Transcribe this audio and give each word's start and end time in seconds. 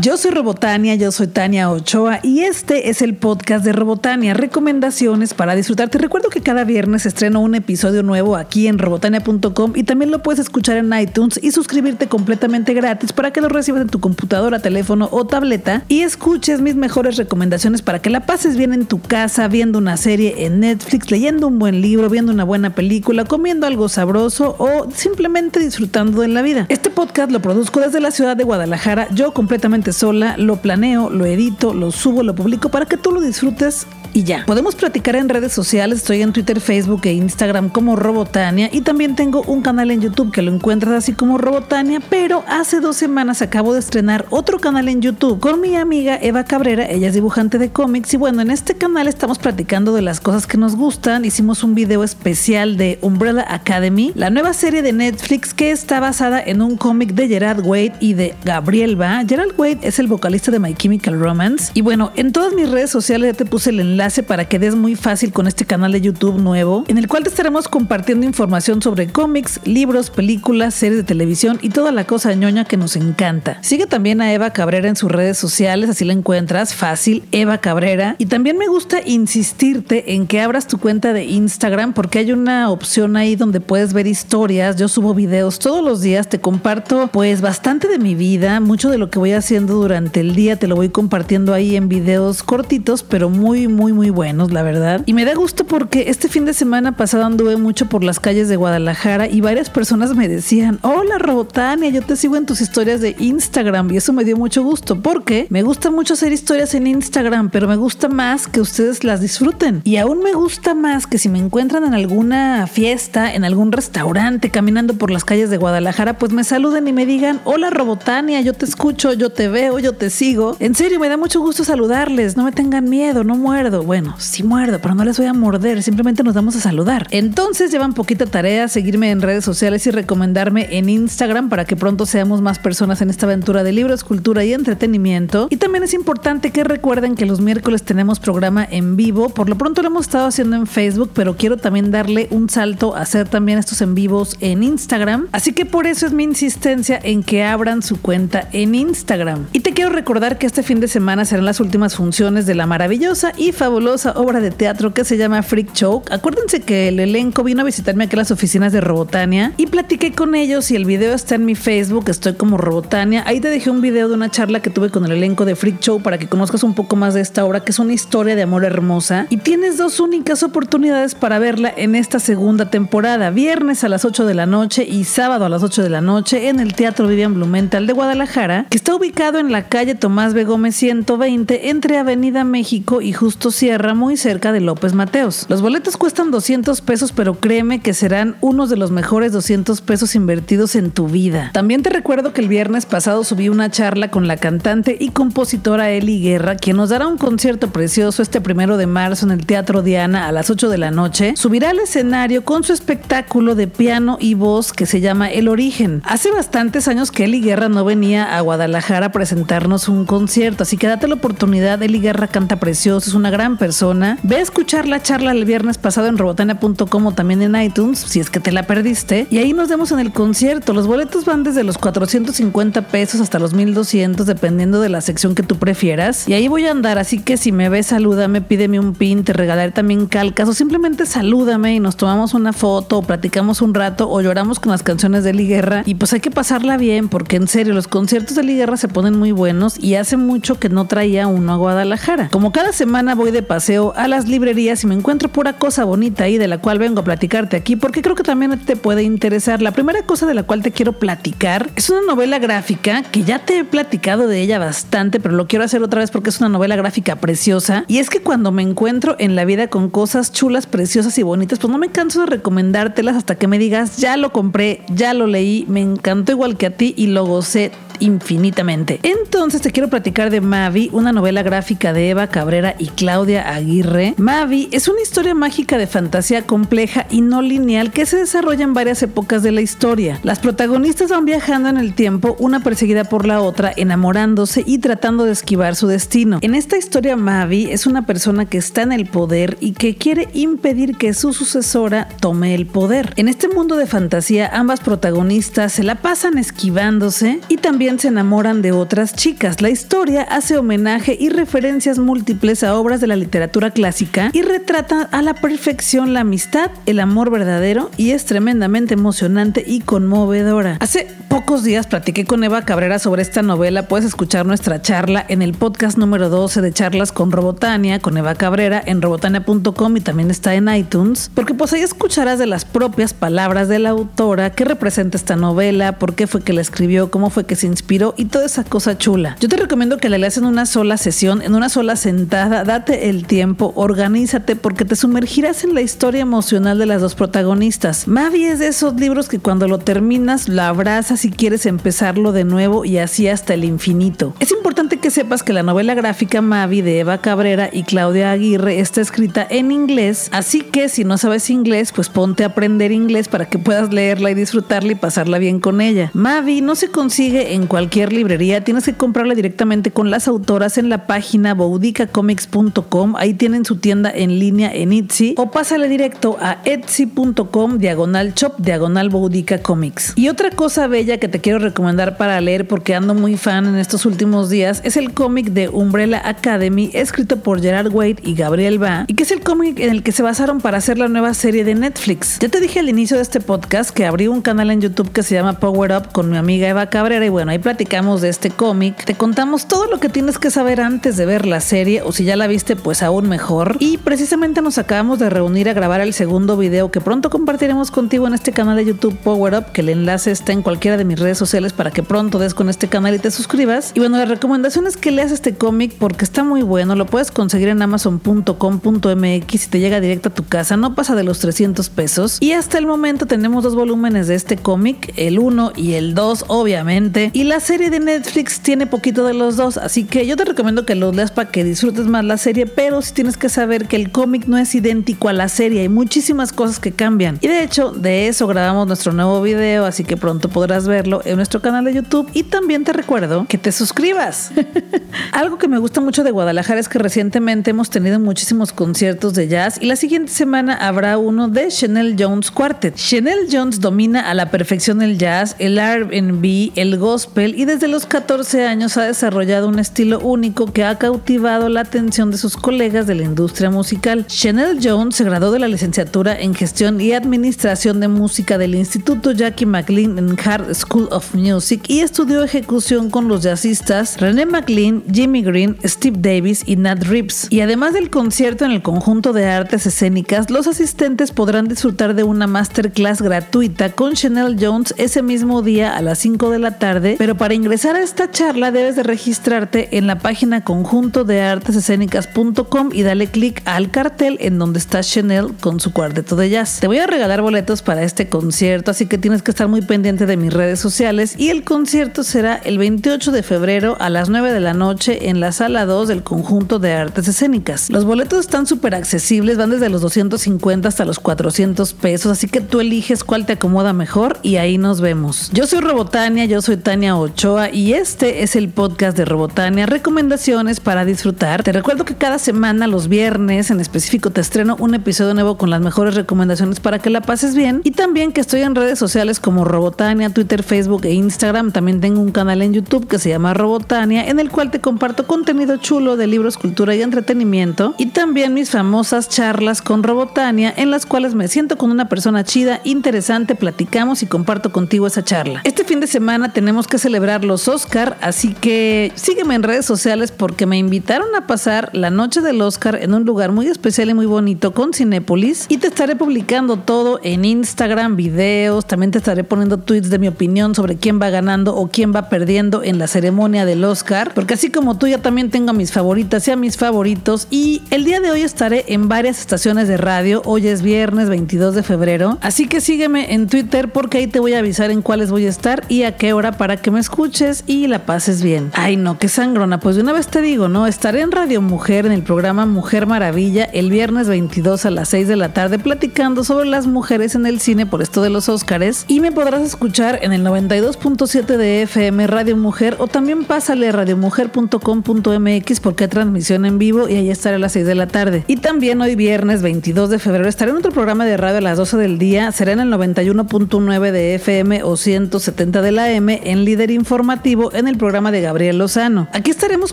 Yo 0.00 0.16
soy 0.16 0.32
Robotania, 0.32 0.96
yo 0.96 1.12
soy 1.12 1.28
Tania 1.28 1.70
Ochoa 1.70 2.18
y 2.24 2.40
este 2.40 2.90
es 2.90 3.00
el 3.00 3.14
podcast 3.14 3.64
de 3.64 3.72
Robotania, 3.72 4.34
recomendaciones 4.34 5.34
para 5.34 5.54
disfrutar. 5.54 5.88
Te 5.88 5.98
recuerdo 5.98 6.30
que 6.30 6.40
cada 6.40 6.64
viernes 6.64 7.06
estreno 7.06 7.40
un 7.40 7.54
episodio 7.54 8.02
nuevo 8.02 8.36
aquí 8.36 8.66
en 8.66 8.78
robotania.com 8.78 9.72
y 9.76 9.84
también 9.84 10.10
lo 10.10 10.20
puedes 10.20 10.40
escuchar 10.40 10.78
en 10.78 10.92
iTunes 10.98 11.38
y 11.40 11.52
suscribirte 11.52 12.08
completamente 12.08 12.74
gratis 12.74 13.12
para 13.12 13.32
que 13.32 13.40
lo 13.40 13.48
recibas 13.48 13.82
en 13.82 13.88
tu 13.88 14.00
computadora, 14.00 14.58
teléfono 14.58 15.08
o 15.12 15.26
tableta 15.26 15.84
y 15.86 16.00
escuches 16.00 16.60
mis 16.60 16.74
mejores 16.74 17.16
recomendaciones 17.16 17.80
para 17.80 18.02
que 18.02 18.10
la 18.10 18.26
pases 18.26 18.56
bien 18.56 18.72
en 18.72 18.86
tu 18.86 19.00
casa, 19.00 19.46
viendo 19.46 19.78
una 19.78 19.96
serie 19.96 20.44
en 20.44 20.58
Netflix, 20.58 21.12
leyendo 21.12 21.46
un 21.46 21.60
buen 21.60 21.80
libro, 21.80 22.10
viendo 22.10 22.32
una 22.32 22.44
buena 22.44 22.74
película, 22.74 23.24
comiendo 23.24 23.68
algo 23.68 23.88
sabroso 23.88 24.56
o 24.58 24.90
simplemente 24.92 25.60
disfrutando 25.60 26.20
de 26.20 26.28
la 26.28 26.42
vida. 26.42 26.66
Este 26.68 26.90
podcast 26.90 27.30
lo 27.30 27.40
produzco 27.40 27.78
desde 27.78 28.00
la 28.00 28.10
ciudad 28.10 28.36
de 28.36 28.42
Guadalajara, 28.42 29.06
yo 29.12 29.32
completamente 29.32 29.83
sola, 29.92 30.36
lo 30.38 30.56
planeo, 30.56 31.10
lo 31.10 31.26
edito, 31.26 31.74
lo 31.74 31.90
subo, 31.90 32.22
lo 32.22 32.34
publico 32.34 32.68
para 32.68 32.86
que 32.86 32.96
tú 32.96 33.12
lo 33.12 33.20
disfrutes 33.20 33.86
y 34.14 34.22
ya. 34.22 34.44
Podemos 34.46 34.76
platicar 34.76 35.16
en 35.16 35.28
redes 35.28 35.52
sociales, 35.52 35.98
estoy 35.98 36.22
en 36.22 36.32
Twitter, 36.32 36.60
Facebook 36.60 37.02
e 37.04 37.12
Instagram 37.12 37.68
como 37.68 37.96
Robotania 37.96 38.70
y 38.72 38.80
también 38.80 39.16
tengo 39.16 39.42
un 39.42 39.60
canal 39.60 39.90
en 39.90 40.00
YouTube 40.00 40.32
que 40.32 40.40
lo 40.40 40.54
encuentras 40.54 40.94
así 40.94 41.12
como 41.12 41.36
Robotania, 41.36 42.00
pero 42.08 42.44
hace 42.48 42.80
dos 42.80 42.96
semanas 42.96 43.42
acabo 43.42 43.74
de 43.74 43.80
estrenar 43.80 44.24
otro 44.30 44.58
canal 44.58 44.88
en 44.88 45.02
YouTube 45.02 45.40
con 45.40 45.60
mi 45.60 45.76
amiga 45.76 46.16
Eva 46.22 46.44
Cabrera, 46.44 46.88
ella 46.88 47.08
es 47.08 47.14
dibujante 47.14 47.58
de 47.58 47.70
cómics 47.70 48.14
y 48.14 48.16
bueno, 48.16 48.40
en 48.40 48.52
este 48.52 48.76
canal 48.76 49.08
estamos 49.08 49.38
platicando 49.38 49.92
de 49.92 50.02
las 50.02 50.20
cosas 50.20 50.46
que 50.46 50.58
nos 50.58 50.76
gustan, 50.76 51.24
hicimos 51.24 51.64
un 51.64 51.74
video 51.74 52.04
especial 52.04 52.76
de 52.76 52.98
Umbrella 53.02 53.44
Academy, 53.48 54.12
la 54.14 54.30
nueva 54.30 54.52
serie 54.52 54.82
de 54.82 54.92
Netflix 54.92 55.52
que 55.52 55.72
está 55.72 55.98
basada 55.98 56.40
en 56.40 56.62
un 56.62 56.76
cómic 56.76 57.14
de 57.14 57.26
Gerard 57.26 57.66
Wade 57.66 57.94
y 57.98 58.14
de 58.14 58.36
Gabriel 58.44 58.94
Ba. 58.94 59.24
Gerard 59.28 59.58
Wade 59.58 59.80
es 59.82 59.98
el 59.98 60.06
vocalista 60.06 60.52
de 60.52 60.60
My 60.60 60.72
Chemical 60.72 61.18
Romance 61.18 61.72
y 61.74 61.80
bueno, 61.80 62.12
en 62.14 62.30
todas 62.30 62.54
mis 62.54 62.70
redes 62.70 62.90
sociales 62.90 63.32
ya 63.32 63.36
te 63.36 63.44
puse 63.44 63.70
el 63.70 63.80
enlace 63.80 64.03
para 64.04 64.46
que 64.46 64.58
des 64.58 64.74
muy 64.74 64.96
fácil 64.96 65.32
con 65.32 65.46
este 65.46 65.64
canal 65.64 65.92
de 65.92 66.00
YouTube 66.00 66.38
nuevo, 66.38 66.84
en 66.88 66.98
el 66.98 67.08
cual 67.08 67.22
te 67.22 67.30
estaremos 67.30 67.68
compartiendo 67.68 68.26
información 68.26 68.82
sobre 68.82 69.06
cómics, 69.08 69.60
libros, 69.64 70.10
películas, 70.10 70.74
series 70.74 70.98
de 70.98 71.04
televisión 71.04 71.58
y 71.62 71.70
toda 71.70 71.90
la 71.90 72.04
cosa 72.04 72.34
ñoña 72.34 72.64
que 72.64 72.76
nos 72.76 72.96
encanta. 72.96 73.58
Sigue 73.62 73.86
también 73.86 74.20
a 74.20 74.32
Eva 74.32 74.50
Cabrera 74.50 74.88
en 74.88 74.96
sus 74.96 75.10
redes 75.10 75.38
sociales, 75.38 75.88
así 75.88 76.04
la 76.04 76.12
encuentras 76.12 76.74
fácil, 76.74 77.24
Eva 77.32 77.58
Cabrera. 77.58 78.16
Y 78.18 78.26
también 78.26 78.58
me 78.58 78.68
gusta 78.68 78.98
insistirte 79.04 80.14
en 80.14 80.26
que 80.26 80.42
abras 80.42 80.66
tu 80.66 80.78
cuenta 80.78 81.12
de 81.12 81.24
Instagram 81.24 81.94
porque 81.94 82.18
hay 82.18 82.32
una 82.32 82.70
opción 82.70 83.16
ahí 83.16 83.36
donde 83.36 83.60
puedes 83.60 83.94
ver 83.94 84.06
historias. 84.06 84.76
Yo 84.76 84.88
subo 84.88 85.14
videos 85.14 85.58
todos 85.58 85.82
los 85.82 86.02
días, 86.02 86.28
te 86.28 86.40
comparto 86.40 87.08
pues 87.10 87.40
bastante 87.40 87.88
de 87.88 87.98
mi 87.98 88.14
vida, 88.14 88.60
mucho 88.60 88.90
de 88.90 88.98
lo 88.98 89.08
que 89.08 89.18
voy 89.18 89.32
haciendo 89.32 89.74
durante 89.74 90.20
el 90.20 90.34
día 90.34 90.56
te 90.56 90.68
lo 90.68 90.76
voy 90.76 90.88
compartiendo 90.88 91.54
ahí 91.54 91.76
en 91.76 91.88
videos 91.88 92.42
cortitos, 92.42 93.02
pero 93.02 93.30
muy, 93.30 93.68
muy, 93.68 93.92
muy 93.94 94.10
buenos, 94.10 94.52
la 94.52 94.62
verdad. 94.62 95.02
Y 95.06 95.14
me 95.14 95.24
da 95.24 95.34
gusto 95.34 95.64
porque 95.64 96.10
este 96.10 96.28
fin 96.28 96.44
de 96.44 96.52
semana 96.52 96.96
pasado 96.96 97.24
anduve 97.24 97.56
mucho 97.56 97.86
por 97.86 98.04
las 98.04 98.20
calles 98.20 98.48
de 98.48 98.56
Guadalajara 98.56 99.28
y 99.28 99.40
varias 99.40 99.70
personas 99.70 100.14
me 100.14 100.28
decían, 100.28 100.78
hola 100.82 101.18
Robotania, 101.18 101.88
yo 101.90 102.02
te 102.02 102.16
sigo 102.16 102.36
en 102.36 102.44
tus 102.44 102.60
historias 102.60 103.00
de 103.00 103.14
Instagram 103.18 103.90
y 103.92 103.96
eso 103.96 104.12
me 104.12 104.24
dio 104.24 104.36
mucho 104.36 104.62
gusto 104.62 105.00
porque 105.00 105.46
me 105.48 105.62
gusta 105.62 105.90
mucho 105.90 106.14
hacer 106.14 106.32
historias 106.32 106.74
en 106.74 106.86
Instagram, 106.86 107.50
pero 107.50 107.68
me 107.68 107.76
gusta 107.76 108.08
más 108.08 108.48
que 108.48 108.60
ustedes 108.60 109.04
las 109.04 109.20
disfruten. 109.20 109.80
Y 109.84 109.96
aún 109.96 110.22
me 110.22 110.32
gusta 110.32 110.74
más 110.74 111.06
que 111.06 111.18
si 111.18 111.28
me 111.28 111.38
encuentran 111.38 111.84
en 111.84 111.94
alguna 111.94 112.66
fiesta, 112.66 113.32
en 113.32 113.44
algún 113.44 113.70
restaurante, 113.72 114.50
caminando 114.50 114.94
por 114.94 115.10
las 115.10 115.24
calles 115.24 115.50
de 115.50 115.56
Guadalajara, 115.56 116.18
pues 116.18 116.32
me 116.32 116.42
saluden 116.42 116.88
y 116.88 116.92
me 116.92 117.06
digan, 117.06 117.40
hola 117.44 117.70
Robotania, 117.70 118.40
yo 118.40 118.54
te 118.54 118.64
escucho, 118.64 119.12
yo 119.12 119.30
te 119.30 119.48
veo, 119.48 119.78
yo 119.78 119.92
te 119.92 120.10
sigo. 120.10 120.56
En 120.58 120.74
serio, 120.74 120.98
me 120.98 121.08
da 121.08 121.16
mucho 121.16 121.40
gusto 121.40 121.64
saludarles, 121.64 122.36
no 122.36 122.44
me 122.44 122.52
tengan 122.52 122.90
miedo, 122.90 123.22
no 123.22 123.36
muerdo 123.36 123.83
bueno, 123.84 124.16
sí 124.18 124.42
muerdo, 124.42 124.80
pero 124.80 124.94
no 124.94 125.04
les 125.04 125.18
voy 125.18 125.26
a 125.26 125.32
morder, 125.32 125.82
simplemente 125.82 126.22
nos 126.22 126.34
vamos 126.34 126.56
a 126.56 126.60
saludar. 126.60 127.06
Entonces 127.10 127.70
llevan 127.70 127.94
poquita 127.94 128.26
tarea 128.26 128.68
seguirme 128.68 129.10
en 129.10 129.22
redes 129.22 129.44
sociales 129.44 129.86
y 129.86 129.90
recomendarme 129.90 130.66
en 130.70 130.88
Instagram 130.88 131.48
para 131.48 131.64
que 131.64 131.76
pronto 131.76 132.06
seamos 132.06 132.40
más 132.40 132.58
personas 132.58 133.00
en 133.00 133.10
esta 133.10 133.26
aventura 133.26 133.62
de 133.62 133.72
libros, 133.72 134.04
cultura 134.04 134.44
y 134.44 134.52
entretenimiento. 134.52 135.48
Y 135.50 135.56
también 135.56 135.84
es 135.84 135.94
importante 135.94 136.50
que 136.50 136.64
recuerden 136.64 137.14
que 137.14 137.26
los 137.26 137.40
miércoles 137.40 137.82
tenemos 137.82 138.20
programa 138.20 138.66
en 138.68 138.96
vivo. 138.96 139.28
Por 139.28 139.48
lo 139.48 139.56
pronto 139.56 139.82
lo 139.82 139.88
hemos 139.88 140.06
estado 140.06 140.26
haciendo 140.26 140.56
en 140.56 140.66
Facebook, 140.66 141.10
pero 141.14 141.36
quiero 141.36 141.56
también 141.56 141.90
darle 141.90 142.28
un 142.30 142.48
salto 142.48 142.96
a 142.96 143.02
hacer 143.02 143.28
también 143.28 143.58
estos 143.58 143.80
en 143.80 143.94
vivos 143.94 144.36
en 144.40 144.62
Instagram. 144.62 145.28
Así 145.32 145.52
que 145.52 145.66
por 145.66 145.86
eso 145.86 146.06
es 146.06 146.12
mi 146.12 146.24
insistencia 146.24 146.98
en 147.02 147.22
que 147.22 147.44
abran 147.44 147.82
su 147.82 148.00
cuenta 148.00 148.48
en 148.52 148.74
Instagram. 148.74 149.46
Y 149.52 149.60
te 149.60 149.72
quiero 149.72 149.90
recordar 149.90 150.38
que 150.38 150.46
este 150.46 150.62
fin 150.62 150.80
de 150.80 150.88
semana 150.88 151.24
serán 151.24 151.44
las 151.44 151.60
últimas 151.60 151.94
funciones 151.96 152.46
de 152.46 152.54
la 152.54 152.66
maravillosa 152.66 153.32
y 153.36 153.52
favorita 153.64 153.84
obra 154.16 154.40
de 154.40 154.50
teatro 154.50 154.92
que 154.92 155.04
se 155.04 155.16
llama 155.16 155.42
Freak 155.42 155.72
Show. 155.72 156.02
Acuérdense 156.10 156.60
que 156.60 156.88
el 156.88 157.00
elenco 157.00 157.42
vino 157.42 157.62
a 157.62 157.64
visitarme 157.64 158.04
aquí 158.04 158.14
a 158.14 158.18
las 158.18 158.30
oficinas 158.30 158.72
de 158.72 158.82
Robotania 158.82 159.52
y 159.56 159.68
platiqué 159.68 160.12
con 160.12 160.34
ellos 160.34 160.70
y 160.70 160.76
el 160.76 160.84
video 160.84 161.14
está 161.14 161.36
en 161.36 161.46
mi 161.46 161.54
Facebook, 161.54 162.04
estoy 162.08 162.34
como 162.34 162.58
Robotania. 162.58 163.22
Ahí 163.26 163.40
te 163.40 163.48
dejé 163.48 163.70
un 163.70 163.80
video 163.80 164.08
de 164.08 164.14
una 164.14 164.30
charla 164.30 164.60
que 164.60 164.68
tuve 164.68 164.90
con 164.90 165.06
el 165.06 165.12
elenco 165.12 165.46
de 165.46 165.56
Freak 165.56 165.80
Show 165.80 166.02
para 166.02 166.18
que 166.18 166.26
conozcas 166.28 166.62
un 166.62 166.74
poco 166.74 166.96
más 166.96 167.14
de 167.14 167.22
esta 167.22 167.44
obra 167.44 167.64
que 167.64 167.70
es 167.70 167.78
una 167.78 167.94
historia 167.94 168.36
de 168.36 168.42
amor 168.42 168.64
hermosa 168.64 169.26
y 169.30 169.38
tienes 169.38 169.78
dos 169.78 169.98
únicas 169.98 170.42
oportunidades 170.42 171.14
para 171.14 171.38
verla 171.38 171.72
en 171.74 171.94
esta 171.94 172.18
segunda 172.18 172.68
temporada, 172.68 173.30
viernes 173.30 173.82
a 173.82 173.88
las 173.88 174.04
8 174.04 174.26
de 174.26 174.34
la 174.34 174.44
noche 174.44 174.84
y 174.84 175.04
sábado 175.04 175.46
a 175.46 175.48
las 175.48 175.62
8 175.62 175.82
de 175.82 175.90
la 175.90 176.02
noche 176.02 176.48
en 176.48 176.60
el 176.60 176.74
Teatro 176.74 177.06
Vivian 177.08 177.32
Blumenthal 177.32 177.86
de 177.86 177.92
Guadalajara, 177.94 178.66
que 178.68 178.76
está 178.76 178.94
ubicado 178.94 179.38
en 179.38 179.52
la 179.52 179.68
calle 179.68 179.94
Tomás 179.94 180.34
B. 180.34 180.44
Gómez 180.44 180.76
120 180.76 181.70
entre 181.70 181.98
Avenida 181.98 182.44
México 182.44 183.00
y 183.00 183.12
Justo 183.12 183.50
Sierra, 183.54 183.94
muy 183.94 184.16
cerca 184.16 184.52
de 184.52 184.60
López 184.60 184.94
Mateos. 184.94 185.46
Los 185.48 185.62
boletos 185.62 185.96
cuestan 185.96 186.30
200 186.30 186.80
pesos, 186.80 187.12
pero 187.12 187.34
créeme 187.34 187.80
que 187.80 187.94
serán 187.94 188.36
unos 188.40 188.68
de 188.68 188.76
los 188.76 188.90
mejores 188.90 189.32
200 189.32 189.80
pesos 189.80 190.14
invertidos 190.14 190.74
en 190.74 190.90
tu 190.90 191.08
vida. 191.08 191.50
También 191.52 191.82
te 191.82 191.90
recuerdo 191.90 192.32
que 192.32 192.40
el 192.40 192.48
viernes 192.48 192.86
pasado 192.86 193.24
subí 193.24 193.48
una 193.48 193.70
charla 193.70 194.10
con 194.10 194.26
la 194.26 194.36
cantante 194.36 194.96
y 194.98 195.10
compositora 195.10 195.90
Eli 195.90 196.20
Guerra, 196.20 196.56
quien 196.56 196.76
nos 196.76 196.90
dará 196.90 197.06
un 197.06 197.16
concierto 197.16 197.70
precioso 197.70 198.22
este 198.22 198.40
primero 198.40 198.76
de 198.76 198.86
marzo 198.86 199.26
en 199.26 199.32
el 199.32 199.46
Teatro 199.46 199.82
Diana 199.82 200.26
a 200.26 200.32
las 200.32 200.50
8 200.50 200.68
de 200.68 200.78
la 200.78 200.90
noche. 200.90 201.34
Subirá 201.36 201.70
al 201.70 201.78
escenario 201.78 202.44
con 202.44 202.64
su 202.64 202.72
espectáculo 202.72 203.54
de 203.54 203.68
piano 203.68 204.18
y 204.20 204.34
voz 204.34 204.72
que 204.72 204.86
se 204.86 205.00
llama 205.00 205.30
El 205.30 205.48
Origen. 205.48 206.02
Hace 206.04 206.30
bastantes 206.32 206.88
años 206.88 207.10
que 207.10 207.24
Eli 207.24 207.40
Guerra 207.40 207.68
no 207.68 207.84
venía 207.84 208.36
a 208.36 208.40
Guadalajara 208.40 209.06
a 209.06 209.12
presentarnos 209.12 209.88
un 209.88 210.06
concierto, 210.06 210.64
así 210.64 210.76
que 210.76 210.86
date 210.86 211.06
la 211.06 211.14
oportunidad. 211.14 211.82
Eli 211.82 212.00
Guerra 212.00 212.26
canta 212.26 212.56
precioso, 212.56 213.08
es 213.08 213.14
una 213.14 213.30
gran 213.30 213.43
persona. 213.52 214.18
Ve 214.22 214.36
a 214.36 214.40
escuchar 214.40 214.88
la 214.88 215.02
charla 215.02 215.32
el 215.32 215.44
viernes 215.44 215.78
pasado 215.78 216.08
en 216.08 216.18
robotania.com 216.18 217.06
o 217.06 217.12
también 217.12 217.42
en 217.42 217.60
iTunes, 217.60 217.98
si 217.98 218.20
es 218.20 218.30
que 218.30 218.40
te 218.40 218.52
la 218.52 218.64
perdiste. 218.64 219.26
Y 219.30 219.38
ahí 219.38 219.52
nos 219.52 219.68
vemos 219.68 219.92
en 219.92 220.00
el 220.00 220.12
concierto. 220.12 220.72
Los 220.72 220.86
boletos 220.86 221.24
van 221.24 221.44
desde 221.44 221.62
los 221.64 221.78
450 221.78 222.88
pesos 222.88 223.20
hasta 223.20 223.38
los 223.38 223.54
1200, 223.54 224.26
dependiendo 224.26 224.80
de 224.80 224.88
la 224.88 225.00
sección 225.00 225.34
que 225.34 225.42
tú 225.42 225.56
prefieras. 225.56 226.28
Y 226.28 226.34
ahí 226.34 226.48
voy 226.48 226.66
a 226.66 226.70
andar, 226.70 226.98
así 226.98 227.18
que 227.18 227.36
si 227.36 227.52
me 227.52 227.68
ves, 227.68 227.86
salúdame, 227.86 228.40
pídeme 228.40 228.80
un 228.80 228.94
pin, 228.94 229.24
te 229.24 229.32
regalaré 229.32 229.72
también 229.72 230.06
calcas 230.06 230.48
o 230.48 230.54
simplemente 230.54 231.06
salúdame 231.06 231.74
y 231.74 231.80
nos 231.80 231.96
tomamos 231.96 232.34
una 232.34 232.52
foto 232.52 232.98
o 232.98 233.02
platicamos 233.02 233.62
un 233.62 233.74
rato 233.74 234.08
o 234.10 234.20
lloramos 234.20 234.60
con 234.60 234.72
las 234.72 234.82
canciones 234.82 235.24
de 235.24 235.30
Eli 235.30 235.46
Guerra. 235.46 235.82
Y 235.86 235.96
pues 235.96 236.12
hay 236.12 236.20
que 236.20 236.30
pasarla 236.30 236.76
bien, 236.76 237.08
porque 237.08 237.36
en 237.36 237.48
serio, 237.48 237.74
los 237.74 237.88
conciertos 237.88 238.36
de 238.36 238.42
Eli 238.42 238.56
Guerra 238.56 238.76
se 238.76 238.88
ponen 238.88 239.18
muy 239.18 239.32
buenos 239.32 239.78
y 239.78 239.96
hace 239.96 240.16
mucho 240.16 240.58
que 240.58 240.68
no 240.68 240.86
traía 240.86 241.26
uno 241.26 241.52
a 241.52 241.56
Guadalajara. 241.56 242.28
Como 242.30 242.52
cada 242.52 242.72
semana 242.72 243.14
voy 243.14 243.30
de 243.34 243.42
paseo 243.42 243.92
a 243.96 244.08
las 244.08 244.26
librerías 244.26 244.82
y 244.82 244.86
me 244.86 244.94
encuentro 244.94 245.28
pura 245.28 245.54
cosa 245.54 245.84
bonita 245.84 246.24
ahí 246.24 246.38
de 246.38 246.48
la 246.48 246.58
cual 246.58 246.78
vengo 246.78 247.00
a 247.00 247.04
platicarte 247.04 247.56
aquí 247.56 247.76
porque 247.76 248.00
creo 248.00 248.14
que 248.14 248.22
también 248.22 248.58
te 248.60 248.76
puede 248.76 249.02
interesar. 249.02 249.60
La 249.60 249.72
primera 249.72 250.02
cosa 250.06 250.26
de 250.26 250.32
la 250.32 250.44
cual 250.44 250.62
te 250.62 250.72
quiero 250.72 250.94
platicar 250.94 251.70
es 251.76 251.90
una 251.90 252.00
novela 252.02 252.38
gráfica 252.38 253.02
que 253.02 253.24
ya 253.24 253.40
te 253.40 253.58
he 253.58 253.64
platicado 253.64 254.26
de 254.26 254.40
ella 254.40 254.58
bastante, 254.58 255.20
pero 255.20 255.34
lo 255.34 255.46
quiero 255.46 255.64
hacer 255.64 255.82
otra 255.82 256.00
vez 256.00 256.10
porque 256.10 256.30
es 256.30 256.40
una 256.40 256.48
novela 256.48 256.76
gráfica 256.76 257.16
preciosa. 257.16 257.84
Y 257.88 257.98
es 257.98 258.08
que 258.08 258.20
cuando 258.20 258.52
me 258.52 258.62
encuentro 258.62 259.16
en 259.18 259.36
la 259.36 259.44
vida 259.44 259.68
con 259.68 259.90
cosas 259.90 260.32
chulas, 260.32 260.66
preciosas 260.66 261.18
y 261.18 261.22
bonitas, 261.22 261.58
pues 261.58 261.70
no 261.70 261.78
me 261.78 261.90
canso 261.90 262.20
de 262.20 262.26
recomendártelas 262.26 263.16
hasta 263.16 263.34
que 263.34 263.48
me 263.48 263.58
digas, 263.58 263.98
ya 263.98 264.16
lo 264.16 264.32
compré, 264.32 264.82
ya 264.88 265.12
lo 265.12 265.26
leí, 265.26 265.66
me 265.68 265.80
encantó 265.80 266.32
igual 266.32 266.56
que 266.56 266.66
a 266.66 266.76
ti 266.76 266.94
y 266.96 267.08
lo 267.08 267.26
gocé 267.26 267.72
infinitamente. 268.00 269.00
Entonces 269.02 269.60
te 269.60 269.72
quiero 269.72 269.88
platicar 269.88 270.30
de 270.30 270.40
Mavi, 270.40 270.90
una 270.92 271.12
novela 271.12 271.42
gráfica 271.42 271.92
de 271.92 272.10
Eva 272.10 272.28
Cabrera 272.28 272.74
y 272.78 272.88
Claudia 272.88 273.54
Aguirre. 273.54 274.14
Mavi 274.16 274.68
es 274.72 274.88
una 274.88 275.02
historia 275.02 275.34
mágica 275.34 275.78
de 275.78 275.86
fantasía 275.86 276.42
compleja 276.42 277.06
y 277.10 277.20
no 277.20 277.42
lineal 277.42 277.90
que 277.90 278.06
se 278.06 278.16
desarrolla 278.16 278.64
en 278.64 278.74
varias 278.74 279.02
épocas 279.02 279.42
de 279.42 279.52
la 279.52 279.60
historia. 279.60 280.18
Las 280.22 280.38
protagonistas 280.38 281.10
van 281.10 281.24
viajando 281.24 281.68
en 281.68 281.76
el 281.76 281.94
tiempo, 281.94 282.36
una 282.38 282.60
perseguida 282.60 283.04
por 283.04 283.26
la 283.26 283.40
otra, 283.40 283.72
enamorándose 283.76 284.62
y 284.66 284.78
tratando 284.78 285.24
de 285.24 285.32
esquivar 285.32 285.76
su 285.76 285.86
destino. 285.86 286.38
En 286.42 286.54
esta 286.54 286.76
historia 286.76 287.16
Mavi 287.16 287.70
es 287.70 287.86
una 287.86 288.06
persona 288.06 288.46
que 288.46 288.58
está 288.58 288.82
en 288.82 288.92
el 288.92 289.06
poder 289.06 289.56
y 289.60 289.72
que 289.72 289.96
quiere 289.96 290.28
impedir 290.32 290.96
que 290.96 291.14
su 291.14 291.32
sucesora 291.32 292.08
tome 292.20 292.54
el 292.54 292.66
poder. 292.66 293.12
En 293.16 293.28
este 293.28 293.48
mundo 293.48 293.76
de 293.76 293.86
fantasía 293.86 294.50
ambas 294.52 294.80
protagonistas 294.80 295.72
se 295.72 295.82
la 295.82 295.96
pasan 295.96 296.38
esquivándose 296.38 297.40
y 297.48 297.58
también 297.58 297.83
también 297.84 298.00
se 298.00 298.08
enamoran 298.08 298.62
de 298.62 298.72
otras 298.72 299.14
chicas. 299.14 299.60
La 299.60 299.68
historia 299.68 300.22
hace 300.22 300.56
homenaje 300.56 301.18
y 301.20 301.28
referencias 301.28 301.98
múltiples 301.98 302.64
a 302.64 302.76
obras 302.76 303.02
de 303.02 303.06
la 303.06 303.14
literatura 303.14 303.72
clásica 303.72 304.30
y 304.32 304.40
retrata 304.40 305.02
a 305.12 305.20
la 305.20 305.34
perfección 305.34 306.14
la 306.14 306.20
amistad, 306.20 306.70
el 306.86 306.98
amor 306.98 307.30
verdadero 307.30 307.90
y 307.98 308.12
es 308.12 308.24
tremendamente 308.24 308.94
emocionante 308.94 309.62
y 309.66 309.80
conmovedora. 309.80 310.78
Hace 310.80 311.08
pocos 311.28 311.62
días 311.62 311.86
platiqué 311.86 312.24
con 312.24 312.42
Eva 312.42 312.62
Cabrera 312.62 312.98
sobre 312.98 313.20
esta 313.20 313.42
novela. 313.42 313.86
Puedes 313.86 314.06
escuchar 314.06 314.46
nuestra 314.46 314.80
charla 314.80 315.26
en 315.28 315.42
el 315.42 315.52
podcast 315.52 315.98
número 315.98 316.30
12 316.30 316.62
de 316.62 316.72
charlas 316.72 317.12
con 317.12 317.32
Robotania, 317.32 317.98
con 317.98 318.16
Eva 318.16 318.34
Cabrera 318.34 318.82
en 318.86 319.02
robotania.com 319.02 319.96
y 319.98 320.00
también 320.00 320.30
está 320.30 320.54
en 320.54 320.74
iTunes, 320.74 321.30
porque 321.34 321.52
pues 321.52 321.74
ahí 321.74 321.82
escucharás 321.82 322.38
de 322.38 322.46
las 322.46 322.64
propias 322.64 323.12
palabras 323.12 323.68
de 323.68 323.78
la 323.78 323.90
autora 323.90 324.50
qué 324.50 324.64
representa 324.64 325.18
esta 325.18 325.36
novela, 325.36 325.98
por 325.98 326.14
qué 326.14 326.26
fue 326.26 326.40
que 326.40 326.54
la 326.54 326.62
escribió, 326.62 327.10
cómo 327.10 327.28
fue 327.28 327.44
que 327.44 327.56
se 327.56 327.73
inspiró 327.74 328.14
y 328.16 328.26
toda 328.26 328.46
esa 328.46 328.62
cosa 328.62 328.96
chula. 328.96 329.36
Yo 329.40 329.48
te 329.48 329.56
recomiendo 329.56 329.98
que 329.98 330.08
la 330.08 330.16
leas 330.16 330.38
en 330.38 330.44
una 330.44 330.64
sola 330.64 330.96
sesión, 330.96 331.42
en 331.42 331.54
una 331.54 331.68
sola 331.68 331.96
sentada, 331.96 332.62
date 332.62 333.10
el 333.10 333.26
tiempo, 333.26 333.72
organízate 333.74 334.54
porque 334.54 334.84
te 334.84 334.94
sumergirás 334.94 335.64
en 335.64 335.74
la 335.74 335.80
historia 335.80 336.22
emocional 336.22 336.78
de 336.78 336.86
las 336.86 337.00
dos 337.00 337.16
protagonistas. 337.16 338.06
Mavi 338.06 338.44
es 338.44 338.60
de 338.60 338.68
esos 338.68 338.94
libros 338.94 339.28
que 339.28 339.40
cuando 339.40 339.66
lo 339.66 339.78
terminas 339.78 340.48
lo 340.48 340.62
abrazas 340.62 341.24
y 341.24 341.30
quieres 341.30 341.66
empezarlo 341.66 342.30
de 342.30 342.44
nuevo 342.44 342.84
y 342.84 342.98
así 342.98 343.26
hasta 343.26 343.54
el 343.54 343.64
infinito. 343.64 344.34
Es 344.38 344.52
importante 344.52 344.98
que 344.98 345.10
sepas 345.10 345.42
que 345.42 345.52
la 345.52 345.64
novela 345.64 345.94
gráfica 345.94 346.40
Mavi 346.40 346.80
de 346.80 347.00
Eva 347.00 347.18
Cabrera 347.18 347.70
y 347.72 347.82
Claudia 347.82 348.30
Aguirre 348.30 348.78
está 348.78 349.00
escrita 349.00 349.44
en 349.50 349.72
inglés, 349.72 350.28
así 350.32 350.60
que 350.60 350.88
si 350.88 351.02
no 351.02 351.18
sabes 351.18 351.50
inglés, 351.50 351.92
pues 351.92 352.08
ponte 352.08 352.44
a 352.44 352.48
aprender 352.48 352.92
inglés 352.92 353.26
para 353.26 353.46
que 353.46 353.58
puedas 353.58 353.92
leerla 353.92 354.30
y 354.30 354.34
disfrutarla 354.34 354.92
y 354.92 354.96
pasarla 354.96 355.38
bien 355.38 355.58
con 355.58 355.80
ella. 355.80 356.10
Mavi 356.14 356.60
no 356.60 356.76
se 356.76 356.88
consigue 356.88 357.54
en 357.64 357.68
cualquier 357.68 358.12
librería, 358.12 358.62
tienes 358.62 358.84
que 358.84 358.92
comprarla 358.92 359.34
directamente 359.34 359.90
con 359.90 360.10
las 360.10 360.28
autoras 360.28 360.76
en 360.76 360.90
la 360.90 361.06
página 361.06 361.54
boudicacomics.com, 361.54 363.16
ahí 363.16 363.32
tienen 363.32 363.64
su 363.64 363.76
tienda 363.76 364.10
en 364.14 364.38
línea 364.38 364.70
en 364.70 364.92
Etsy 364.92 365.34
o 365.38 365.50
pásale 365.50 365.88
directo 365.88 366.36
a 366.42 366.58
etsy.com 366.66 367.78
diagonal 367.78 368.34
shop 368.34 368.58
diagonal 368.58 369.08
Boudica 369.08 369.62
Comics. 369.62 370.12
Y 370.14 370.28
otra 370.28 370.50
cosa 370.50 370.86
bella 370.88 371.16
que 371.16 371.26
te 371.26 371.40
quiero 371.40 371.58
recomendar 371.58 372.18
para 372.18 372.38
leer 372.42 372.68
porque 372.68 372.94
ando 372.94 373.14
muy 373.14 373.38
fan 373.38 373.64
en 373.64 373.76
estos 373.76 374.04
últimos 374.04 374.50
días 374.50 374.82
es 374.84 374.98
el 374.98 375.14
cómic 375.14 375.46
de 375.46 375.70
Umbrella 375.70 376.20
Academy 376.22 376.90
escrito 376.92 377.38
por 377.38 377.62
Gerard 377.62 377.94
Wade 377.94 378.18
y 378.24 378.34
Gabriel 378.34 378.78
Ba 378.78 379.06
y 379.08 379.14
que 379.14 379.22
es 379.22 379.30
el 379.30 379.40
cómic 379.40 379.80
en 379.80 379.88
el 379.88 380.02
que 380.02 380.12
se 380.12 380.22
basaron 380.22 380.60
para 380.60 380.76
hacer 380.76 380.98
la 380.98 381.08
nueva 381.08 381.32
serie 381.32 381.64
de 381.64 381.74
Netflix. 381.74 382.38
Ya 382.40 382.50
te 382.50 382.60
dije 382.60 382.80
al 382.80 382.90
inicio 382.90 383.16
de 383.16 383.22
este 383.22 383.40
podcast 383.40 383.88
que 383.88 384.04
abrí 384.04 384.28
un 384.28 384.42
canal 384.42 384.70
en 384.70 384.82
YouTube 384.82 385.12
que 385.12 385.22
se 385.22 385.34
llama 385.34 385.58
Power 385.58 385.92
Up 385.92 386.12
con 386.12 386.30
mi 386.30 386.36
amiga 386.36 386.68
Eva 386.68 386.90
Cabrera 386.90 387.24
y 387.24 387.30
bueno, 387.30 387.53
ahí 387.54 387.60
platicamos 387.60 388.20
de 388.20 388.28
este 388.28 388.50
cómic, 388.50 389.04
te 389.04 389.14
contamos 389.14 389.68
todo 389.68 389.86
lo 389.86 390.00
que 390.00 390.08
tienes 390.08 390.38
que 390.38 390.50
saber 390.50 390.80
antes 390.80 391.16
de 391.16 391.24
ver 391.24 391.46
la 391.46 391.60
serie 391.60 392.02
o 392.02 392.10
si 392.10 392.24
ya 392.24 392.34
la 392.36 392.48
viste 392.48 392.74
pues 392.74 393.02
aún 393.02 393.28
mejor. 393.28 393.76
Y 393.78 393.98
precisamente 393.98 394.60
nos 394.60 394.76
acabamos 394.78 395.20
de 395.20 395.30
reunir 395.30 395.68
a 395.68 395.72
grabar 395.72 396.00
el 396.00 396.12
segundo 396.14 396.56
video 396.56 396.90
que 396.90 397.00
pronto 397.00 397.30
compartiremos 397.30 397.92
contigo 397.92 398.26
en 398.26 398.34
este 398.34 398.50
canal 398.50 398.76
de 398.76 398.86
YouTube 398.86 399.16
Power 399.18 399.54
Up 399.54 399.66
que 399.72 399.82
el 399.82 399.88
enlace 399.88 400.32
está 400.32 400.52
en 400.52 400.62
cualquiera 400.62 400.96
de 400.96 401.04
mis 401.04 401.18
redes 401.18 401.38
sociales 401.38 401.72
para 401.72 401.92
que 401.92 402.02
pronto 402.02 402.40
des 402.40 402.54
con 402.54 402.68
este 402.68 402.88
canal 402.88 403.14
y 403.14 403.20
te 403.20 403.30
suscribas. 403.30 403.92
Y 403.94 404.00
bueno 404.00 404.18
la 404.18 404.24
recomendación 404.24 404.88
es 404.88 404.96
que 404.96 405.12
leas 405.12 405.30
este 405.30 405.54
cómic 405.54 405.94
porque 405.96 406.24
está 406.24 406.42
muy 406.42 406.62
bueno, 406.62 406.96
lo 406.96 407.06
puedes 407.06 407.30
conseguir 407.30 407.68
en 407.68 407.80
amazon.com.mx 407.82 409.66
y 409.66 409.68
te 409.68 409.78
llega 409.78 410.00
directo 410.00 410.30
a 410.30 410.34
tu 410.34 410.44
casa, 410.44 410.76
no 410.76 410.96
pasa 410.96 411.14
de 411.14 411.22
los 411.22 411.38
300 411.38 411.88
pesos. 411.90 412.38
Y 412.40 412.50
hasta 412.50 412.78
el 412.78 412.86
momento 412.86 413.26
tenemos 413.26 413.62
dos 413.62 413.76
volúmenes 413.76 414.26
de 414.26 414.34
este 414.34 414.56
cómic, 414.56 415.12
el 415.16 415.38
1 415.38 415.72
y 415.76 415.92
el 415.92 416.14
2 416.14 416.46
obviamente. 416.48 417.30
Y 417.32 417.43
la 417.44 417.60
serie 417.60 417.90
de 417.90 418.00
Netflix 418.00 418.60
tiene 418.60 418.86
poquito 418.86 419.26
de 419.26 419.34
los 419.34 419.56
dos, 419.56 419.76
así 419.76 420.04
que 420.04 420.26
yo 420.26 420.36
te 420.36 420.46
recomiendo 420.46 420.86
que 420.86 420.94
los 420.94 421.14
leas 421.14 421.30
para 421.30 421.50
que 421.50 421.62
disfrutes 421.62 422.06
más 422.06 422.24
la 422.24 422.38
serie, 422.38 422.66
pero 422.66 423.02
si 423.02 423.12
tienes 423.12 423.36
que 423.36 423.50
saber 423.50 423.86
que 423.86 423.96
el 423.96 424.10
cómic 424.10 424.46
no 424.46 424.56
es 424.56 424.74
idéntico 424.74 425.28
a 425.28 425.34
la 425.34 425.48
serie, 425.48 425.82
hay 425.82 425.90
muchísimas 425.90 426.52
cosas 426.52 426.80
que 426.80 426.92
cambian 426.92 427.38
y 427.42 427.48
de 427.48 427.62
hecho 427.62 427.90
de 427.90 428.28
eso 428.28 428.46
grabamos 428.46 428.86
nuestro 428.86 429.12
nuevo 429.12 429.42
video, 429.42 429.84
así 429.84 430.04
que 430.04 430.16
pronto 430.16 430.48
podrás 430.48 430.88
verlo 430.88 431.20
en 431.24 431.36
nuestro 431.36 431.60
canal 431.60 431.84
de 431.84 431.92
YouTube 431.92 432.30
y 432.32 432.44
también 432.44 432.84
te 432.84 432.94
recuerdo 432.94 433.46
que 433.46 433.58
te 433.58 433.72
suscribas. 433.72 434.50
Algo 435.32 435.58
que 435.58 435.68
me 435.68 435.78
gusta 435.78 436.00
mucho 436.00 436.24
de 436.24 436.30
Guadalajara 436.30 436.80
es 436.80 436.88
que 436.88 436.98
recientemente 436.98 437.70
hemos 437.70 437.90
tenido 437.90 438.18
muchísimos 438.18 438.72
conciertos 438.72 439.34
de 439.34 439.48
jazz 439.48 439.78
y 439.82 439.86
la 439.86 439.96
siguiente 439.96 440.32
semana 440.32 440.74
habrá 440.74 441.18
uno 441.18 441.48
de 441.48 441.68
Chanel 441.68 442.16
Jones 442.18 442.50
Quartet. 442.50 442.94
Chanel 442.94 443.48
Jones 443.52 443.80
domina 443.80 444.30
a 444.30 444.34
la 444.34 444.50
perfección 444.50 445.02
el 445.02 445.18
jazz, 445.18 445.56
el 445.58 445.78
R&B, 445.78 446.72
el 446.74 446.96
gospel 446.96 447.33
y 447.36 447.64
desde 447.64 447.88
los 447.88 448.06
14 448.06 448.66
años 448.66 448.96
ha 448.96 449.02
desarrollado 449.02 449.68
un 449.68 449.78
estilo 449.78 450.20
único 450.20 450.72
que 450.72 450.84
ha 450.84 450.98
cautivado 450.98 451.68
la 451.68 451.80
atención 451.80 452.30
de 452.30 452.38
sus 452.38 452.56
colegas 452.56 453.06
de 453.06 453.16
la 453.16 453.24
industria 453.24 453.70
musical. 453.70 454.26
Chanel 454.26 454.78
Jones 454.80 455.16
se 455.16 455.24
graduó 455.24 455.50
de 455.50 455.58
la 455.58 455.66
licenciatura 455.66 456.38
en 456.38 456.54
gestión 456.54 457.00
y 457.00 457.12
administración 457.12 457.98
de 457.98 458.08
música 458.08 458.56
del 458.56 458.76
Instituto 458.76 459.32
Jackie 459.32 459.66
McLean 459.66 460.16
en 460.18 460.38
Hard 460.38 460.74
School 460.74 461.08
of 461.10 461.34
Music 461.34 461.82
y 461.88 462.00
estudió 462.00 462.44
ejecución 462.44 463.10
con 463.10 463.26
los 463.26 463.42
jazzistas 463.42 464.20
René 464.20 464.46
McLean, 464.46 465.02
Jimmy 465.12 465.42
Green, 465.42 465.76
Steve 465.84 466.16
Davis 466.20 466.62
y 466.66 466.76
Nat 466.76 467.02
Reeves. 467.02 467.48
Y 467.50 467.60
además 467.60 467.94
del 467.94 468.10
concierto 468.10 468.64
en 468.64 468.70
el 468.70 468.82
conjunto 468.82 469.32
de 469.32 469.46
artes 469.46 469.86
escénicas, 469.86 470.50
los 470.50 470.68
asistentes 470.68 471.32
podrán 471.32 471.66
disfrutar 471.66 472.14
de 472.14 472.22
una 472.22 472.46
masterclass 472.46 473.20
gratuita 473.20 473.90
con 473.92 474.14
Chanel 474.14 474.56
Jones 474.60 474.94
ese 474.98 475.22
mismo 475.22 475.62
día 475.62 475.96
a 475.96 476.02
las 476.02 476.18
5 476.20 476.50
de 476.50 476.58
la 476.60 476.78
tarde, 476.78 477.16
pero 477.24 477.38
para 477.38 477.54
ingresar 477.54 477.96
a 477.96 478.02
esta 478.02 478.30
charla 478.30 478.70
debes 478.70 478.96
de 478.96 479.02
registrarte 479.02 479.96
en 479.96 480.06
la 480.06 480.18
página 480.18 480.62
conjunto 480.62 481.24
de 481.24 481.40
artes 481.40 481.74
escénicas.com 481.74 482.90
y 482.92 483.02
dale 483.02 483.28
clic 483.28 483.62
al 483.64 483.90
cartel 483.90 484.36
en 484.42 484.58
donde 484.58 484.78
está 484.78 485.00
Chanel 485.00 485.54
con 485.58 485.80
su 485.80 485.94
cuarteto 485.94 486.36
de 486.36 486.50
jazz. 486.50 486.80
Te 486.80 486.86
voy 486.86 486.98
a 486.98 487.06
regalar 487.06 487.40
boletos 487.40 487.80
para 487.80 488.02
este 488.02 488.28
concierto, 488.28 488.90
así 488.90 489.06
que 489.06 489.16
tienes 489.16 489.40
que 489.40 489.52
estar 489.52 489.68
muy 489.68 489.80
pendiente 489.80 490.26
de 490.26 490.36
mis 490.36 490.52
redes 490.52 490.80
sociales 490.80 491.34
y 491.38 491.48
el 491.48 491.64
concierto 491.64 492.24
será 492.24 492.56
el 492.56 492.76
28 492.76 493.32
de 493.32 493.42
febrero 493.42 493.96
a 494.00 494.10
las 494.10 494.28
9 494.28 494.52
de 494.52 494.60
la 494.60 494.74
noche 494.74 495.30
en 495.30 495.40
la 495.40 495.52
sala 495.52 495.86
2 495.86 496.08
del 496.08 496.24
conjunto 496.24 496.78
de 496.78 496.92
artes 496.92 497.26
escénicas. 497.26 497.88
Los 497.88 498.04
boletos 498.04 498.40
están 498.40 498.66
súper 498.66 498.94
accesibles, 498.94 499.56
van 499.56 499.70
desde 499.70 499.88
los 499.88 500.02
250 500.02 500.88
hasta 500.88 501.06
los 501.06 501.20
400 501.20 501.94
pesos, 501.94 502.32
así 502.32 502.48
que 502.48 502.60
tú 502.60 502.80
eliges 502.80 503.24
cuál 503.24 503.46
te 503.46 503.54
acomoda 503.54 503.94
mejor 503.94 504.38
y 504.42 504.56
ahí 504.56 504.76
nos 504.76 505.00
vemos. 505.00 505.48
Yo 505.54 505.66
soy 505.66 505.80
Robotania, 505.80 506.44
yo 506.44 506.60
soy 506.60 506.76
Tania 506.76 507.13
Ochoa 507.18 507.70
y 507.70 507.94
este 507.94 508.42
es 508.42 508.56
el 508.56 508.68
podcast 508.68 509.16
de 509.16 509.24
Robotania, 509.24 509.86
recomendaciones 509.86 510.80
para 510.80 511.04
disfrutar. 511.04 511.62
Te 511.62 511.72
recuerdo 511.72 512.04
que 512.04 512.14
cada 512.14 512.38
semana, 512.38 512.86
los 512.86 513.08
viernes 513.08 513.70
en 513.70 513.80
específico, 513.80 514.30
te 514.30 514.40
estreno 514.40 514.76
un 514.78 514.94
episodio 514.94 515.34
nuevo 515.34 515.56
con 515.56 515.70
las 515.70 515.80
mejores 515.80 516.14
recomendaciones 516.14 516.80
para 516.80 516.98
que 516.98 517.10
la 517.10 517.20
pases 517.20 517.54
bien 517.54 517.80
y 517.84 517.92
también 517.92 518.32
que 518.32 518.40
estoy 518.40 518.62
en 518.62 518.74
redes 518.74 518.98
sociales 518.98 519.40
como 519.40 519.64
Robotania, 519.64 520.30
Twitter, 520.30 520.62
Facebook 520.62 521.04
e 521.04 521.12
Instagram. 521.12 521.72
También 521.72 522.00
tengo 522.00 522.20
un 522.20 522.32
canal 522.32 522.62
en 522.62 522.72
YouTube 522.72 523.06
que 523.06 523.18
se 523.18 523.30
llama 523.30 523.54
Robotania 523.54 524.26
en 524.26 524.40
el 524.40 524.50
cual 524.50 524.70
te 524.70 524.80
comparto 524.80 525.26
contenido 525.26 525.76
chulo 525.76 526.16
de 526.16 526.26
libros, 526.26 526.56
cultura 526.56 526.94
y 526.94 527.02
entretenimiento 527.02 527.94
y 527.98 528.06
también 528.06 528.54
mis 528.54 528.70
famosas 528.70 529.28
charlas 529.28 529.82
con 529.82 530.02
Robotania 530.02 530.72
en 530.76 530.90
las 530.90 531.06
cuales 531.06 531.34
me 531.34 531.48
siento 531.48 531.76
con 531.78 531.90
una 531.90 532.08
persona 532.08 532.44
chida, 532.44 532.80
interesante, 532.84 533.54
platicamos 533.54 534.22
y 534.22 534.26
comparto 534.26 534.72
contigo 534.72 535.06
esa 535.06 535.24
charla. 535.24 535.60
Este 535.64 535.84
fin 535.84 536.00
de 536.00 536.06
semana 536.06 536.52
tenemos 536.52 536.86
que 536.86 536.93
celebrar 536.98 537.44
los 537.44 537.68
Oscar, 537.68 538.16
así 538.20 538.54
que 538.54 539.12
sígueme 539.14 539.54
en 539.54 539.62
redes 539.62 539.86
sociales 539.86 540.32
porque 540.32 540.66
me 540.66 540.78
invitaron 540.78 541.34
a 541.34 541.46
pasar 541.46 541.90
la 541.92 542.10
noche 542.10 542.40
del 542.40 542.60
Oscar 542.62 542.98
en 543.00 543.14
un 543.14 543.24
lugar 543.24 543.52
muy 543.52 543.66
especial 543.66 544.10
y 544.10 544.14
muy 544.14 544.26
bonito 544.26 544.74
con 544.74 544.92
Cinépolis 544.92 545.66
y 545.68 545.78
te 545.78 545.88
estaré 545.88 546.16
publicando 546.16 546.76
todo 546.78 547.20
en 547.22 547.44
Instagram, 547.44 548.16
videos, 548.16 548.86
también 548.86 549.10
te 549.10 549.18
estaré 549.18 549.44
poniendo 549.44 549.78
tweets 549.78 550.10
de 550.10 550.18
mi 550.18 550.28
opinión 550.28 550.74
sobre 550.74 550.96
quién 550.96 551.20
va 551.20 551.30
ganando 551.30 551.74
o 551.74 551.88
quién 551.88 552.14
va 552.14 552.28
perdiendo 552.28 552.82
en 552.82 552.98
la 552.98 553.06
ceremonia 553.06 553.64
del 553.64 553.84
Oscar, 553.84 554.32
porque 554.34 554.54
así 554.54 554.70
como 554.70 554.96
tú 554.96 555.06
ya 555.06 555.18
también 555.18 555.50
tengo 555.50 555.70
a 555.70 555.74
mis 555.74 555.92
favoritas 555.92 556.46
y 556.48 556.50
a 556.50 556.56
mis 556.56 556.76
favoritos 556.76 557.46
y 557.50 557.82
el 557.90 558.04
día 558.04 558.20
de 558.20 558.30
hoy 558.30 558.42
estaré 558.42 558.84
en 558.88 559.08
varias 559.08 559.40
estaciones 559.40 559.88
de 559.88 559.96
radio, 559.96 560.42
hoy 560.44 560.68
es 560.68 560.82
viernes 560.82 561.28
22 561.28 561.74
de 561.74 561.82
febrero, 561.82 562.38
así 562.40 562.66
que 562.66 562.80
sígueme 562.80 563.34
en 563.34 563.48
Twitter 563.48 563.90
porque 563.90 564.18
ahí 564.18 564.26
te 564.26 564.40
voy 564.40 564.54
a 564.54 564.58
avisar 564.58 564.90
en 564.90 565.02
cuáles 565.02 565.30
voy 565.30 565.46
a 565.46 565.50
estar 565.50 565.84
y 565.88 566.02
a 566.02 566.16
qué 566.16 566.32
hora 566.32 566.52
para 566.52 566.76
que 566.84 566.90
me 566.90 567.00
escuches 567.00 567.64
y 567.66 567.86
la 567.86 568.04
pases 568.04 568.42
bien. 568.42 568.70
Ay 568.74 568.96
no, 568.96 569.18
qué 569.18 569.28
sangrona, 569.28 569.80
pues 569.80 569.96
de 569.96 570.02
una 570.02 570.12
vez 570.12 570.28
te 570.28 570.42
digo, 570.42 570.68
¿no? 570.68 570.86
Estaré 570.86 571.22
en 571.22 571.32
Radio 571.32 571.62
Mujer 571.62 572.04
en 572.04 572.12
el 572.12 572.22
programa 572.22 572.66
Mujer 572.66 573.06
Maravilla 573.06 573.64
el 573.64 573.90
viernes 573.90 574.28
22 574.28 574.84
a 574.84 574.90
las 574.90 575.08
6 575.08 575.26
de 575.26 575.36
la 575.36 575.54
tarde 575.54 575.78
platicando 575.78 576.44
sobre 576.44 576.68
las 576.68 576.86
mujeres 576.86 577.36
en 577.36 577.46
el 577.46 577.58
cine 577.60 577.86
por 577.86 578.02
esto 578.02 578.20
de 578.20 578.28
los 578.28 578.50
Óscares 578.50 579.06
y 579.08 579.20
me 579.20 579.32
podrás 579.32 579.62
escuchar 579.62 580.18
en 580.20 580.34
el 580.34 580.44
92.7 580.44 581.56
de 581.56 581.82
FM 581.82 582.26
Radio 582.26 582.54
Mujer 582.54 582.96
o 582.98 583.06
también 583.06 583.44
pásale 583.44 583.88
a 583.88 583.92
radiomujer.com.mx 583.92 585.80
porque 585.80 586.04
hay 586.04 586.10
transmisión 586.10 586.66
en 586.66 586.78
vivo 586.78 587.08
y 587.08 587.14
ahí 587.14 587.30
estaré 587.30 587.56
a 587.56 587.60
las 587.60 587.72
6 587.72 587.86
de 587.86 587.94
la 587.94 588.08
tarde. 588.08 588.44
Y 588.46 588.56
también 588.56 589.00
hoy 589.00 589.14
viernes 589.14 589.62
22 589.62 590.10
de 590.10 590.18
febrero 590.18 590.50
estaré 590.50 590.72
en 590.72 590.76
otro 590.76 590.92
programa 590.92 591.24
de 591.24 591.38
radio 591.38 591.56
a 591.56 591.62
las 591.62 591.78
12 591.78 591.96
del 591.96 592.18
día, 592.18 592.52
será 592.52 592.72
en 592.72 592.80
el 592.80 592.92
91.9 592.92 594.10
de 594.10 594.34
FM 594.34 594.82
o 594.82 594.98
170 594.98 595.80
de 595.80 595.90
la 595.90 596.12
M 596.12 596.42
en 596.44 596.66
líder 596.74 596.90
informativo 596.90 597.72
en 597.72 597.86
el 597.86 597.96
programa 597.96 598.32
de 598.32 598.40
Gabriel 598.40 598.78
Lozano. 598.78 599.28
Aquí 599.32 599.52
estaremos 599.52 599.92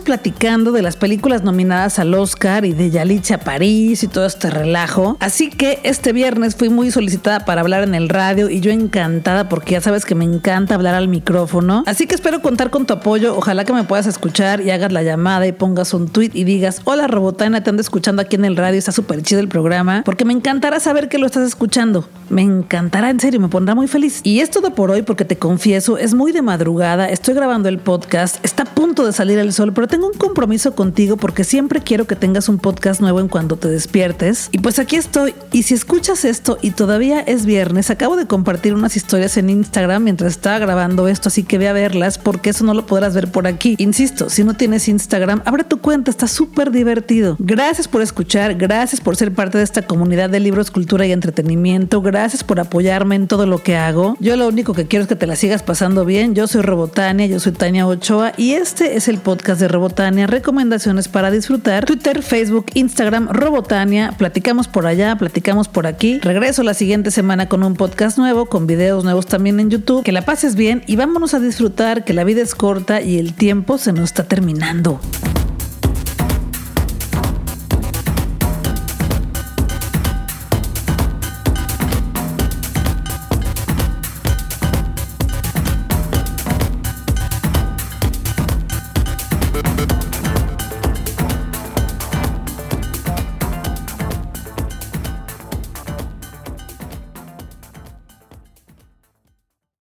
platicando 0.00 0.72
de 0.72 0.82
las 0.82 0.96
películas 0.96 1.44
nominadas 1.44 2.00
al 2.00 2.12
Oscar 2.12 2.64
y 2.64 2.72
de 2.72 2.90
Yalitza 2.90 3.38
París 3.38 4.02
y 4.02 4.08
todo 4.08 4.26
este 4.26 4.50
relajo. 4.50 5.16
Así 5.20 5.48
que 5.48 5.78
este 5.84 6.12
viernes 6.12 6.56
fui 6.56 6.70
muy 6.70 6.90
solicitada 6.90 7.44
para 7.44 7.60
hablar 7.60 7.84
en 7.84 7.94
el 7.94 8.08
radio 8.08 8.50
y 8.50 8.58
yo 8.58 8.72
encantada 8.72 9.48
porque 9.48 9.74
ya 9.74 9.80
sabes 9.80 10.04
que 10.04 10.16
me 10.16 10.24
encanta 10.24 10.74
hablar 10.74 10.96
al 10.96 11.06
micrófono. 11.06 11.84
Así 11.86 12.08
que 12.08 12.16
espero 12.16 12.42
contar 12.42 12.70
con 12.70 12.84
tu 12.84 12.94
apoyo. 12.94 13.36
Ojalá 13.36 13.64
que 13.64 13.72
me 13.72 13.84
puedas 13.84 14.08
escuchar 14.08 14.60
y 14.60 14.72
hagas 14.72 14.90
la 14.90 15.04
llamada 15.04 15.46
y 15.46 15.52
pongas 15.52 15.94
un 15.94 16.08
tweet 16.08 16.32
y 16.34 16.42
digas, 16.42 16.80
hola 16.82 17.06
Robotana, 17.06 17.62
te 17.62 17.70
ando 17.70 17.80
escuchando 17.80 18.22
aquí 18.22 18.34
en 18.34 18.44
el 18.44 18.56
radio, 18.56 18.76
está 18.76 18.90
súper 18.90 19.22
chido 19.22 19.40
el 19.40 19.46
programa, 19.46 20.02
porque 20.04 20.24
me 20.24 20.32
encantará 20.32 20.80
saber 20.80 21.08
que 21.08 21.18
lo 21.18 21.26
estás 21.26 21.46
escuchando. 21.46 22.08
Me 22.28 22.42
encantará, 22.42 23.10
en 23.10 23.20
serio, 23.20 23.38
me 23.38 23.48
pondrá 23.48 23.76
muy 23.76 23.86
feliz. 23.86 24.20
Y 24.24 24.40
es 24.40 24.50
todo 24.50 24.74
por 24.74 24.90
hoy 24.90 25.02
porque 25.02 25.24
te 25.24 25.36
confieso, 25.36 25.96
es 25.96 26.12
muy 26.12 26.32
de 26.32 26.42
madrugada, 26.42 26.71
estoy 26.80 27.34
grabando 27.34 27.68
el 27.68 27.78
podcast, 27.78 28.42
está 28.44 28.62
a 28.62 28.66
punto 28.66 29.04
de 29.04 29.12
salir 29.12 29.38
el 29.38 29.52
sol, 29.52 29.72
pero 29.74 29.88
tengo 29.88 30.06
un 30.06 30.14
compromiso 30.14 30.74
contigo 30.74 31.16
porque 31.16 31.44
siempre 31.44 31.80
quiero 31.80 32.06
que 32.06 32.16
tengas 32.16 32.48
un 32.48 32.58
podcast 32.58 33.00
nuevo 33.00 33.20
en 33.20 33.28
cuando 33.28 33.56
te 33.56 33.68
despiertes. 33.68 34.48
Y 34.52 34.58
pues 34.58 34.78
aquí 34.78 34.96
estoy. 34.96 35.34
Y 35.52 35.64
si 35.64 35.74
escuchas 35.74 36.24
esto 36.24 36.58
y 36.62 36.70
todavía 36.70 37.20
es 37.20 37.44
viernes, 37.44 37.90
acabo 37.90 38.16
de 38.16 38.26
compartir 38.26 38.74
unas 38.74 38.96
historias 38.96 39.36
en 39.36 39.50
Instagram 39.50 40.02
mientras 40.02 40.32
estaba 40.32 40.58
grabando 40.58 41.08
esto, 41.08 41.28
así 41.28 41.42
que 41.42 41.58
ve 41.58 41.68
a 41.68 41.72
verlas 41.72 42.18
porque 42.18 42.50
eso 42.50 42.64
no 42.64 42.74
lo 42.74 42.86
podrás 42.86 43.14
ver 43.14 43.30
por 43.30 43.46
aquí. 43.46 43.74
Insisto, 43.78 44.30
si 44.30 44.44
no 44.44 44.54
tienes 44.54 44.88
Instagram, 44.88 45.42
abre 45.44 45.64
tu 45.64 45.78
cuenta, 45.78 46.10
está 46.10 46.26
súper 46.26 46.70
divertido. 46.70 47.36
Gracias 47.38 47.86
por 47.86 48.00
escuchar, 48.00 48.54
gracias 48.54 49.00
por 49.00 49.16
ser 49.16 49.32
parte 49.34 49.58
de 49.58 49.64
esta 49.64 49.82
comunidad 49.82 50.30
de 50.30 50.40
libros, 50.40 50.70
cultura 50.70 51.06
y 51.06 51.12
entretenimiento, 51.12 52.00
gracias 52.00 52.42
por 52.44 52.60
apoyarme 52.60 53.16
en 53.16 53.28
todo 53.28 53.46
lo 53.46 53.58
que 53.62 53.76
hago. 53.76 54.16
Yo 54.20 54.36
lo 54.36 54.48
único 54.48 54.72
que 54.72 54.86
quiero 54.86 55.02
es 55.02 55.08
que 55.08 55.16
te 55.16 55.26
la 55.26 55.36
sigas 55.36 55.62
pasando 55.62 56.04
bien. 56.04 56.34
Yo 56.34 56.46
Robotania, 56.62 57.26
yo 57.26 57.40
soy 57.40 57.52
Tania 57.52 57.86
Ochoa 57.86 58.32
y 58.36 58.52
este 58.52 58.96
es 58.96 59.08
el 59.08 59.18
podcast 59.18 59.60
de 59.60 59.68
Robotania, 59.68 60.26
recomendaciones 60.26 61.08
para 61.08 61.30
disfrutar. 61.30 61.84
Twitter, 61.84 62.22
Facebook, 62.22 62.66
Instagram, 62.74 63.28
Robotania, 63.28 64.14
platicamos 64.16 64.68
por 64.68 64.86
allá, 64.86 65.16
platicamos 65.16 65.68
por 65.68 65.86
aquí. 65.86 66.18
Regreso 66.20 66.62
la 66.62 66.74
siguiente 66.74 67.10
semana 67.10 67.48
con 67.48 67.62
un 67.62 67.74
podcast 67.74 68.18
nuevo, 68.18 68.46
con 68.46 68.66
videos 68.66 69.04
nuevos 69.04 69.26
también 69.26 69.60
en 69.60 69.70
YouTube. 69.70 70.04
Que 70.04 70.12
la 70.12 70.22
pases 70.22 70.54
bien 70.54 70.82
y 70.86 70.96
vámonos 70.96 71.34
a 71.34 71.40
disfrutar, 71.40 72.04
que 72.04 72.14
la 72.14 72.24
vida 72.24 72.42
es 72.42 72.54
corta 72.54 73.02
y 73.02 73.18
el 73.18 73.34
tiempo 73.34 73.78
se 73.78 73.92
nos 73.92 74.04
está 74.04 74.24
terminando. 74.24 75.00